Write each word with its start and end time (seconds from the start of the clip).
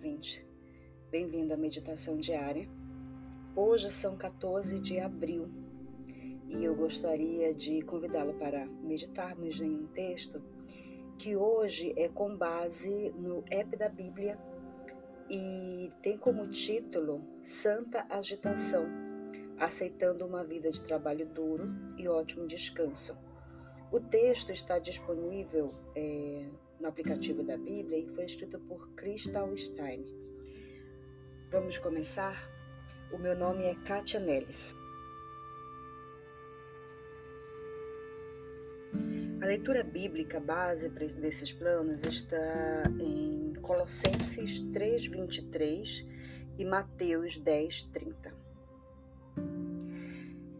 ouvinte. 0.00 0.42
Bem-vindo 1.10 1.52
à 1.52 1.58
meditação 1.58 2.16
diária. 2.16 2.66
Hoje 3.54 3.90
são 3.90 4.16
14 4.16 4.80
de 4.80 4.98
abril 4.98 5.50
e 6.48 6.64
eu 6.64 6.74
gostaria 6.74 7.52
de 7.52 7.82
convidá-lo 7.82 8.32
para 8.32 8.64
meditarmos 8.64 9.60
em 9.60 9.68
um 9.68 9.86
texto 9.88 10.42
que 11.18 11.36
hoje 11.36 11.92
é 11.98 12.08
com 12.08 12.34
base 12.34 13.10
no 13.10 13.44
app 13.50 13.76
da 13.76 13.90
Bíblia 13.90 14.38
e 15.28 15.92
tem 16.02 16.16
como 16.16 16.48
título 16.48 17.22
Santa 17.42 18.06
Agitação, 18.08 18.86
aceitando 19.58 20.24
uma 20.24 20.42
vida 20.42 20.70
de 20.70 20.80
trabalho 20.80 21.26
duro 21.26 21.68
e 21.98 22.08
ótimo 22.08 22.46
descanso. 22.46 23.18
O 23.92 24.00
texto 24.00 24.50
está 24.50 24.78
disponível 24.78 25.74
é, 25.94 26.46
no 26.80 26.88
aplicativo 26.88 27.42
da 27.44 27.56
Bíblia 27.56 27.98
e 27.98 28.08
foi 28.08 28.24
escrito 28.24 28.58
por 28.60 28.88
Crystal 28.94 29.54
Stein. 29.56 30.04
Vamos 31.50 31.78
começar? 31.78 32.50
O 33.12 33.18
meu 33.18 33.36
nome 33.36 33.64
é 33.64 33.74
Kátia 33.84 34.18
Neles. 34.18 34.74
A 39.42 39.46
leitura 39.46 39.82
bíblica 39.82 40.40
base 40.40 40.88
desses 40.88 41.52
planos 41.52 42.04
está 42.04 42.84
em 42.98 43.52
Colossenses 43.60 44.60
3:23 44.72 46.06
e 46.58 46.64
Mateus 46.64 47.38
10:30. 47.38 48.32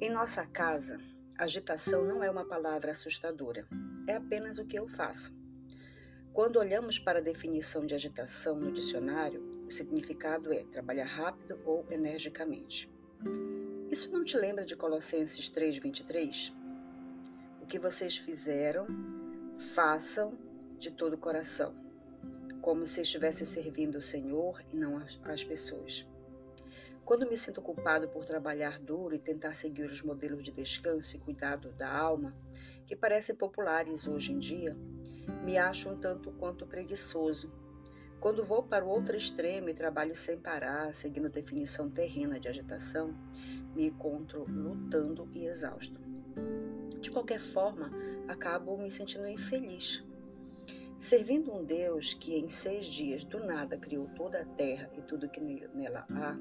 Em 0.00 0.10
nossa 0.10 0.46
casa, 0.46 0.98
Agitação 1.38 2.04
não 2.04 2.22
é 2.22 2.30
uma 2.30 2.44
palavra 2.44 2.90
assustadora, 2.90 3.66
é 4.06 4.14
apenas 4.14 4.58
o 4.58 4.66
que 4.66 4.78
eu 4.78 4.86
faço. 4.86 5.39
Quando 6.32 6.60
olhamos 6.60 6.96
para 6.96 7.18
a 7.18 7.22
definição 7.22 7.84
de 7.84 7.92
agitação 7.92 8.54
no 8.56 8.70
dicionário, 8.70 9.50
o 9.66 9.70
significado 9.70 10.52
é 10.52 10.62
trabalhar 10.62 11.06
rápido 11.06 11.60
ou 11.64 11.84
energicamente. 11.90 12.88
Isso 13.90 14.12
não 14.12 14.24
te 14.24 14.36
lembra 14.36 14.64
de 14.64 14.76
Colossenses 14.76 15.48
3:23? 15.48 16.52
O 17.60 17.66
que 17.66 17.80
vocês 17.80 18.16
fizeram, 18.16 18.86
façam 19.74 20.38
de 20.78 20.92
todo 20.92 21.14
o 21.14 21.18
coração, 21.18 21.74
como 22.62 22.86
se 22.86 23.00
estivesse 23.00 23.44
servindo 23.44 23.96
o 23.96 24.02
Senhor 24.02 24.62
e 24.72 24.76
não 24.76 25.04
as 25.24 25.42
pessoas. 25.42 26.06
Quando 27.04 27.28
me 27.28 27.36
sinto 27.36 27.60
culpado 27.60 28.08
por 28.08 28.24
trabalhar 28.24 28.78
duro 28.78 29.16
e 29.16 29.18
tentar 29.18 29.52
seguir 29.52 29.82
os 29.82 30.00
modelos 30.00 30.44
de 30.44 30.52
descanso 30.52 31.16
e 31.16 31.18
cuidado 31.18 31.72
da 31.72 31.92
alma, 31.92 32.36
que 32.86 32.94
parecem 32.94 33.34
populares 33.34 34.06
hoje 34.06 34.32
em 34.32 34.38
dia, 34.38 34.76
me 35.44 35.58
acho 35.58 35.88
um 35.88 35.96
tanto 35.96 36.30
quanto 36.32 36.66
preguiçoso. 36.66 37.52
Quando 38.20 38.44
vou 38.44 38.62
para 38.62 38.84
o 38.84 38.88
outro 38.88 39.16
extremo 39.16 39.70
e 39.70 39.74
trabalho 39.74 40.14
sem 40.14 40.38
parar, 40.38 40.92
seguindo 40.92 41.28
definição 41.28 41.88
terrena 41.88 42.38
de 42.38 42.48
agitação, 42.48 43.14
me 43.74 43.86
encontro 43.86 44.44
lutando 44.44 45.28
e 45.32 45.46
exausto. 45.46 46.00
De 47.00 47.10
qualquer 47.10 47.40
forma, 47.40 47.90
acabo 48.28 48.76
me 48.76 48.90
sentindo 48.90 49.26
infeliz. 49.26 50.04
Servindo 50.98 51.50
um 51.50 51.64
Deus 51.64 52.12
que 52.12 52.36
em 52.36 52.50
seis 52.50 52.84
dias 52.84 53.24
do 53.24 53.42
nada 53.42 53.78
criou 53.78 54.06
toda 54.08 54.42
a 54.42 54.44
terra 54.44 54.90
e 54.98 55.00
tudo 55.00 55.30
que 55.30 55.40
nela 55.40 56.04
há, 56.10 56.36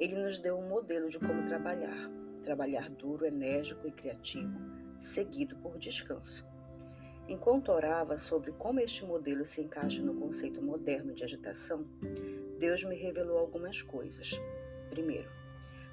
ele 0.00 0.16
nos 0.16 0.36
deu 0.38 0.58
um 0.58 0.68
modelo 0.68 1.08
de 1.08 1.20
como 1.20 1.44
trabalhar. 1.44 2.10
Trabalhar 2.42 2.90
duro, 2.90 3.24
enérgico 3.24 3.86
e 3.86 3.92
criativo, 3.92 4.58
seguido 4.98 5.56
por 5.56 5.78
descanso. 5.78 6.44
Enquanto 7.26 7.72
orava 7.72 8.18
sobre 8.18 8.52
como 8.52 8.80
este 8.80 9.04
modelo 9.04 9.44
se 9.44 9.62
encaixa 9.62 10.02
no 10.02 10.14
conceito 10.14 10.60
moderno 10.60 11.14
de 11.14 11.24
agitação, 11.24 11.86
Deus 12.58 12.84
me 12.84 12.94
revelou 12.94 13.38
algumas 13.38 13.80
coisas. 13.80 14.38
Primeiro, 14.90 15.30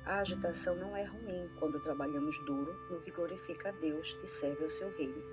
a 0.06 0.20
agitação 0.20 0.76
não 0.76 0.96
é 0.96 1.04
ruim 1.04 1.50
quando 1.58 1.80
trabalhamos 1.80 2.38
duro 2.46 2.74
no 2.90 3.00
que 3.00 3.12
glorifica 3.12 3.70
a 3.70 3.72
Deus 3.72 4.18
e 4.22 4.28
serve 4.28 4.64
ao 4.64 4.70
seu 4.70 4.92
reino. 4.98 5.24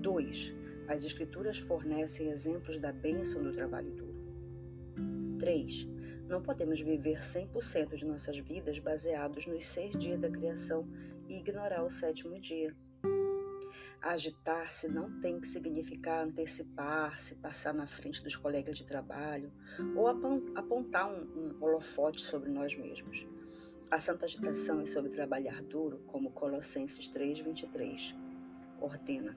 2. 0.00 0.54
As 0.88 1.04
Escrituras 1.04 1.58
fornecem 1.58 2.30
exemplos 2.30 2.78
da 2.78 2.92
bênção 2.92 3.42
do 3.42 3.52
trabalho 3.52 3.90
duro. 3.90 4.14
3. 5.38 5.86
Não 6.28 6.40
podemos 6.40 6.80
viver 6.80 7.18
100% 7.18 7.94
de 7.96 8.06
nossas 8.06 8.38
vidas 8.38 8.78
baseados 8.78 9.46
nos 9.46 9.64
seis 9.64 9.90
dias 9.98 10.18
da 10.18 10.30
criação 10.30 10.88
e 11.28 11.38
ignorar 11.38 11.84
o 11.84 11.90
sétimo 11.90 12.38
dia. 12.40 12.74
Agitar-se 14.04 14.86
não 14.86 15.18
tem 15.18 15.40
que 15.40 15.48
significar 15.48 16.26
antecipar-se, 16.26 17.36
passar 17.36 17.72
na 17.72 17.86
frente 17.86 18.22
dos 18.22 18.36
colegas 18.36 18.76
de 18.76 18.84
trabalho 18.84 19.50
ou 19.96 20.06
apontar 20.06 21.10
um, 21.10 21.22
um 21.22 21.64
holofote 21.64 22.20
sobre 22.20 22.50
nós 22.50 22.76
mesmos. 22.76 23.26
A 23.90 23.98
santa 23.98 24.26
agitação 24.26 24.82
é 24.82 24.84
sobre 24.84 25.10
trabalhar 25.10 25.62
duro, 25.62 26.02
como 26.06 26.30
Colossenses 26.32 27.08
3:23 27.08 28.14
ordena, 28.78 29.34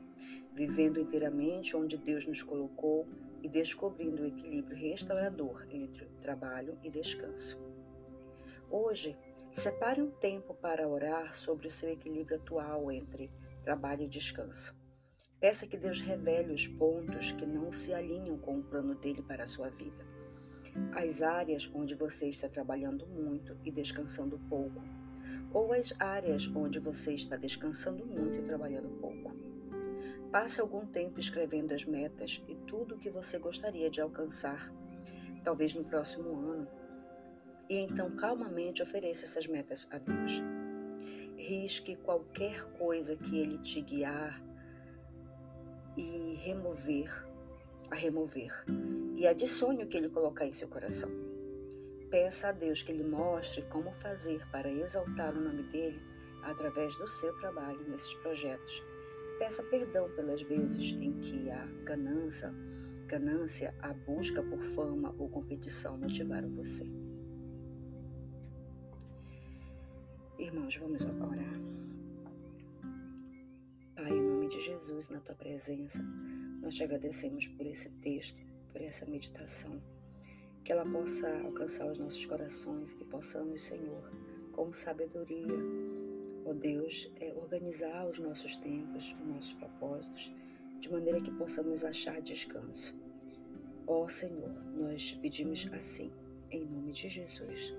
vivendo 0.54 1.00
inteiramente 1.00 1.78
onde 1.78 1.98
Deus 1.98 2.26
nos 2.26 2.44
colocou 2.44 3.08
e 3.42 3.48
descobrindo 3.48 4.24
o 4.24 4.28
equilíbrio 4.28 4.76
restaurador 4.76 5.66
entre 5.70 6.08
trabalho 6.22 6.78
e 6.84 6.90
descanso. 6.90 7.58
Hoje, 8.70 9.18
separe 9.50 10.02
um 10.02 10.12
tempo 10.12 10.54
para 10.56 10.86
orar 10.86 11.34
sobre 11.34 11.68
o 11.68 11.72
seu 11.72 11.90
equilíbrio 11.90 12.36
atual 12.36 12.92
entre 12.92 13.32
trabalho 13.68 14.04
e 14.04 14.08
descanso. 14.08 14.74
Peça 15.42 15.68
que 15.68 15.76
Deus 15.76 16.00
revele 16.00 16.54
os 16.54 16.66
pontos 16.66 17.34
que 17.34 17.46
não 17.46 17.70
se 17.70 17.94
alinham 17.94 18.38
com 18.38 18.60
o 18.60 18.64
plano 18.64 18.96
dele 18.96 19.22
para 19.22 19.44
a 19.44 19.48
sua 19.48 19.68
vida. 19.70 20.06
As 20.94 21.22
áreas 21.22 21.70
onde 21.74 21.94
você 21.94 22.30
está 22.30 22.48
trabalhando 22.48 23.06
muito 23.06 23.58
e 23.66 23.70
descansando 23.70 24.40
pouco, 24.48 24.82
ou 25.52 25.74
as 25.74 25.94
áreas 26.00 26.50
onde 26.56 26.80
você 26.80 27.14
está 27.14 27.36
descansando 27.36 28.06
muito 28.06 28.40
e 28.40 28.42
trabalhando 28.42 28.88
pouco. 29.02 29.36
Passe 30.32 30.62
algum 30.62 30.86
tempo 30.86 31.20
escrevendo 31.20 31.74
as 31.74 31.84
metas 31.84 32.42
e 32.48 32.56
tudo 32.56 32.96
o 32.96 32.98
que 32.98 33.10
você 33.10 33.38
gostaria 33.38 33.90
de 33.90 34.00
alcançar, 34.00 34.74
talvez 35.44 35.76
no 35.76 35.84
próximo 35.84 36.40
ano. 36.40 36.70
E 37.70 37.76
então 37.76 38.16
calmamente 38.16 38.82
ofereça 38.82 39.26
essas 39.26 39.46
metas 39.46 39.90
a 39.92 39.98
Deus. 39.98 40.42
Risque 41.38 41.96
qualquer 41.98 42.64
coisa 42.74 43.16
que 43.16 43.38
Ele 43.38 43.58
te 43.60 43.82
guiar 43.82 44.44
e 45.96 46.36
remover, 46.44 47.10
a 47.90 47.96
remover. 47.96 48.52
E 49.16 49.26
adicione 49.26 49.84
o 49.84 49.88
que 49.88 49.98
Ele 49.98 50.10
colocar 50.10 50.46
em 50.46 50.54
seu 50.54 50.68
coração. 50.68 51.10
Peça 52.10 52.50
a 52.50 52.52
Deus 52.52 52.82
que 52.82 52.92
Ele 52.92 53.04
mostre 53.04 53.62
como 53.64 53.92
fazer 53.94 54.46
para 54.52 54.70
exaltar 54.70 55.34
o 55.34 55.42
nome 55.42 55.64
dEle 55.72 56.02
através 56.44 56.96
do 56.98 57.08
seu 57.08 57.34
trabalho 57.36 57.88
nesses 57.88 58.14
projetos 58.16 58.84
Peça 59.38 59.62
perdão 59.62 60.10
pelas 60.16 60.42
vezes 60.42 60.94
em 60.94 61.14
que 61.20 61.50
a 61.52 61.64
ganância, 61.84 62.52
ganância, 63.06 63.74
a 63.82 63.94
busca 63.94 64.42
por 64.42 64.64
fama 64.64 65.14
ou 65.20 65.30
competição 65.30 65.96
motivaram 65.96 66.50
você. 66.50 66.84
Irmãos, 70.40 70.76
vamos 70.76 71.04
orar. 71.04 71.60
Pai, 73.96 74.12
em 74.12 74.22
nome 74.22 74.48
de 74.48 74.60
Jesus, 74.60 75.10
na 75.10 75.20
tua 75.20 75.34
presença, 75.34 76.00
nós 76.62 76.76
te 76.76 76.84
agradecemos 76.84 77.48
por 77.48 77.66
esse 77.66 77.90
texto, 78.02 78.38
por 78.72 78.80
essa 78.80 79.04
meditação, 79.08 79.82
que 80.64 80.72
ela 80.72 80.86
possa 80.86 81.28
alcançar 81.40 81.92
os 81.92 81.98
nossos 81.98 82.24
corações, 82.28 82.92
que 82.92 83.04
possamos, 83.06 83.64
Senhor, 83.64 84.12
com 84.52 84.72
sabedoria, 84.72 85.58
ó 86.46 86.54
Deus, 86.54 87.12
é 87.20 87.34
organizar 87.34 88.08
os 88.08 88.20
nossos 88.20 88.56
tempos, 88.58 89.16
os 89.20 89.28
nossos 89.28 89.54
propósitos, 89.54 90.32
de 90.80 90.92
maneira 90.92 91.20
que 91.20 91.32
possamos 91.32 91.84
achar 91.84 92.22
descanso. 92.22 92.96
Ó 93.88 94.08
Senhor, 94.08 94.54
nós 94.76 95.08
te 95.08 95.18
pedimos 95.18 95.68
assim, 95.74 96.12
em 96.52 96.64
nome 96.64 96.92
de 96.92 97.10
Jesus. 97.10 97.74